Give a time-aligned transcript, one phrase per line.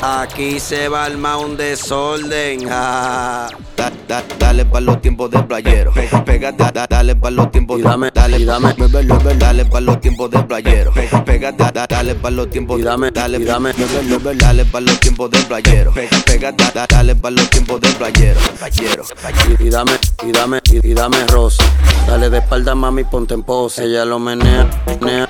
[0.00, 2.68] Aquí se va armar un desorden.
[2.68, 3.48] ja.
[3.76, 5.92] Da- da- dale pa' los tiempos de playero.
[6.24, 8.74] Pégate, da- dale pa' los tiempos Y de dame, dale, dame.
[8.76, 10.92] mueve, mueve, dale pa' los tiempos de playero.
[10.92, 13.72] Pega, pégate, da- dale pa' los tiempos Y dame, dale, dame.
[13.76, 15.92] mueve, mueve, dale pa' los tiempos de playero.
[15.92, 18.40] Pégate, da- dale pa' los tiempos de playero.
[18.58, 19.04] Playero.
[19.60, 19.92] Y, y dame,
[20.26, 21.64] y dame, y, y dame rosa.
[22.06, 23.84] Dale de espalda, mami, ponte en pose.
[23.84, 24.68] Ella lo menea,
[25.00, 25.28] menea,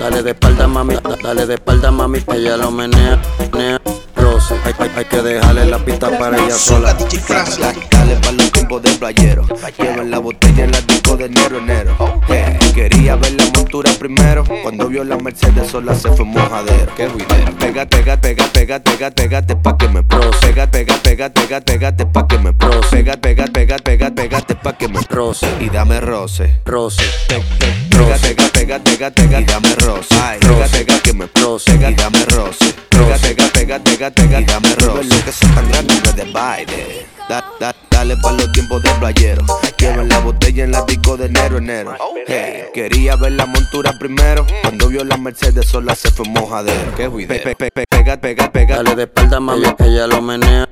[0.00, 2.18] dale de espalda, mami, da- dale de espalda, mami.
[2.34, 3.20] Ella lo menea,
[3.52, 3.80] menea,
[4.16, 4.54] rosa.
[4.64, 6.94] Hay, hay- hay que dejarle la pista para ella sola.
[6.94, 7.44] Da-
[7.90, 9.44] Dale pa' los tiempos de playero.
[9.78, 12.20] Llevan la botella en la disco de enero, enero.
[12.28, 14.44] Eh, quería ver la montura primero.
[14.62, 16.92] Cuando vio la Mercedes sola se fue mojadero.
[16.96, 17.52] Qué ruidero.
[17.58, 20.30] Pega, pega, pega, pega, pega, pégate pa' que me pro.
[20.40, 22.80] Pega, pega, pega, pega, pégate pa' que me pro.
[22.90, 23.44] Pega, pega,
[23.78, 25.00] pega, pega, pégate pa' que me.
[25.08, 26.60] Rosa, Y dame roce.
[26.64, 30.14] rosa, Pega, pega, pega, pega, pega, y dame roce.
[30.22, 31.26] Ay, pega, pega, que me.
[31.26, 32.74] Pega, y dame roce.
[32.88, 35.04] Pega, pega, pega, pega, pega, y dame roce.
[35.04, 37.06] Lo que son tan grandes no de baile.
[37.28, 39.44] Da, da, dale pa' los tiempos de playero.
[39.78, 41.94] Llevan la botella en la disco de enero, enero.
[42.26, 44.44] Hey, quería ver la montura primero.
[44.62, 46.94] Cuando vio la Mercedes sola se fue mojadero.
[46.96, 47.08] Qué.
[47.08, 48.76] Pe, pe, pe, pega, pega, pega.
[48.76, 49.62] dale de espalda, mami.
[49.78, 50.68] Ella lo menea,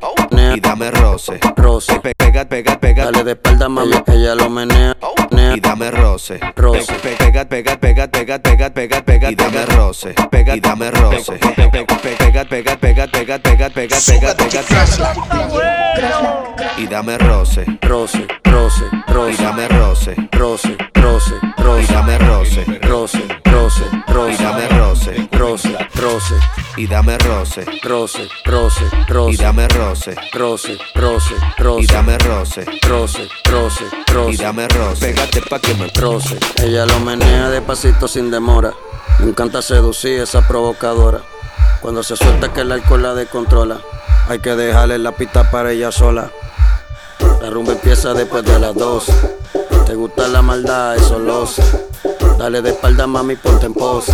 [0.55, 1.38] Y dame roce.
[1.56, 2.00] rosa.
[2.02, 3.05] Pe, pega, pega, pega.
[3.05, 4.97] Dale de espalda, mami, ella lo menea.
[5.55, 6.39] Y dame roce.
[6.56, 6.92] Roce.
[6.95, 9.30] Pega, pega, pega, pega, pega, pega, pega.
[9.30, 10.14] Y dame roce.
[10.30, 11.33] Pega, y dame roce.
[11.33, 13.97] Pega, pega, pega, pega, pega, pega, pega, pega,
[16.77, 17.64] Y dame roce.
[17.83, 19.33] Roce, roce, roce.
[19.33, 20.14] Y dame roce.
[20.33, 21.83] Roce, roce, roce.
[21.83, 22.64] Y dame roce.
[22.83, 24.34] Roce, roce, roce.
[24.34, 25.28] Y dame roce.
[25.33, 26.34] Roce, roce.
[26.78, 27.64] Y dame roce.
[27.82, 30.14] roce, roce, Y roce, dame roce.
[30.32, 32.64] roce, roce, Y roce, dame roce.
[32.88, 35.06] roce, roce, Y roce, dame roce.
[35.12, 36.38] Pégate pa' que me roce.
[36.62, 38.72] Ella lo menea despacito sin demora.
[39.18, 41.20] Me encanta seducir esa provocadora.
[41.82, 43.80] Cuando se suelta que el alcohol la descontrola.
[44.28, 46.30] Hay que dejarle la pista para ella sola.
[47.42, 49.12] La rumba empieza después de las 12.
[49.84, 51.87] Te gusta la maldad, eso lo sé.
[52.38, 54.12] Dale de espalda, mami, ponte en pose.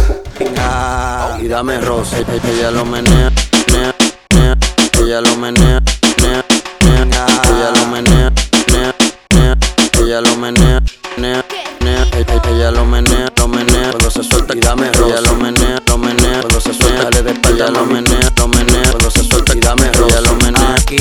[0.58, 2.18] Ah, y dame roce.
[2.18, 3.30] E- e- Ella lo menea,
[3.68, 3.94] menea,
[4.32, 4.56] menea.
[4.98, 5.80] Ella lo menea,
[6.22, 6.44] menea,
[6.84, 7.26] menea.
[7.44, 8.32] Ella lo menea,
[8.72, 8.94] menea,
[9.30, 9.56] menea.
[10.00, 10.80] Ella lo menea,
[11.16, 11.44] menea,
[11.80, 12.06] menea.
[12.12, 13.90] E- Ella lo menea, lo menea.
[13.90, 15.12] Cuando se suelta, y dame roce.
[15.12, 16.40] Ella lo menea, lo menea.
[16.40, 18.90] Cuando se suelta, dale de espalda, lo menea, lo menea.
[18.90, 20.12] Cuando se suelta, y dame roce.
[20.12, 20.74] Ella lo menea.
[20.74, 20.96] Aquí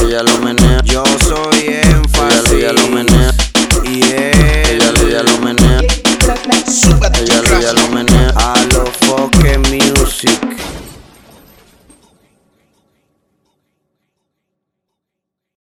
[0.00, 0.80] Ella lo menea.
[0.84, 2.52] Yo soy énfasis.
[2.52, 3.32] Ella, lo menea.
[3.84, 4.32] Y él.
[4.70, 5.80] Ella, ella lo menea.
[5.80, 8.15] Ella, ella lo menea.